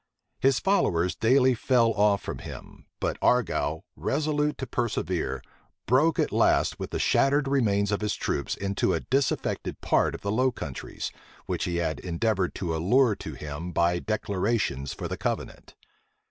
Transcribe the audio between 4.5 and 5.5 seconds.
to persevere,